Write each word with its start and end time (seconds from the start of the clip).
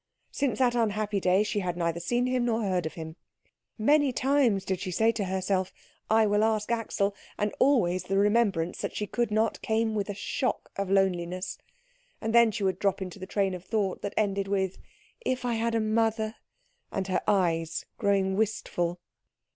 Since 0.31 0.57
that 0.57 0.73
unhappy 0.73 1.19
day, 1.19 1.43
she 1.43 1.59
had 1.59 1.77
neither 1.77 1.99
seen 1.99 2.25
him 2.25 2.43
nor 2.45 2.63
heard 2.63 2.87
of 2.87 2.95
him. 2.95 3.17
Many 3.77 4.11
times 4.11 4.65
did 4.65 4.79
she 4.79 4.89
say 4.89 5.11
to 5.11 5.25
herself, 5.25 5.71
"I 6.09 6.25
will 6.25 6.43
ask 6.43 6.71
Axel," 6.71 7.13
and 7.37 7.53
always 7.59 8.05
the 8.05 8.17
remembrance 8.17 8.81
that 8.81 8.95
she 8.95 9.05
could 9.05 9.29
not 9.29 9.61
came 9.61 9.93
with 9.93 10.09
a 10.09 10.15
shock 10.15 10.71
of 10.75 10.89
loneliness; 10.89 11.59
and 12.19 12.33
then 12.33 12.49
she 12.49 12.63
would 12.63 12.79
drop 12.79 12.99
into 12.99 13.19
the 13.19 13.27
train 13.27 13.53
of 13.53 13.63
thought 13.63 14.01
that 14.01 14.15
ended 14.17 14.47
with 14.47 14.79
"if 15.23 15.45
I 15.45 15.53
had 15.53 15.75
a 15.75 15.79
mother," 15.79 16.33
and 16.91 17.05
her 17.07 17.21
eyes 17.27 17.85
growing 17.99 18.35
wistful. 18.35 18.99